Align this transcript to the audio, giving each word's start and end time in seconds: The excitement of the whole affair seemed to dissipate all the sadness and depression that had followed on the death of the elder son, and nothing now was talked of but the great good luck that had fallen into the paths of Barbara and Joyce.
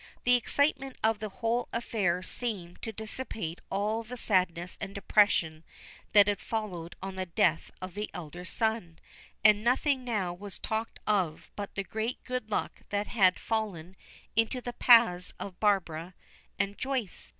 The 0.23 0.33
excitement 0.35 0.97
of 1.03 1.19
the 1.19 1.29
whole 1.29 1.69
affair 1.71 2.23
seemed 2.23 2.81
to 2.81 2.91
dissipate 2.91 3.61
all 3.69 4.01
the 4.01 4.17
sadness 4.17 4.75
and 4.81 4.95
depression 4.95 5.63
that 6.13 6.25
had 6.25 6.39
followed 6.41 6.95
on 7.03 7.17
the 7.17 7.27
death 7.27 7.69
of 7.83 7.93
the 7.93 8.09
elder 8.11 8.43
son, 8.43 8.97
and 9.43 9.63
nothing 9.63 10.03
now 10.03 10.33
was 10.33 10.57
talked 10.57 10.99
of 11.05 11.51
but 11.55 11.75
the 11.75 11.83
great 11.83 12.17
good 12.23 12.49
luck 12.49 12.81
that 12.89 13.05
had 13.05 13.37
fallen 13.37 13.95
into 14.35 14.59
the 14.59 14.73
paths 14.73 15.35
of 15.39 15.59
Barbara 15.59 16.15
and 16.57 16.79
Joyce. 16.79 17.29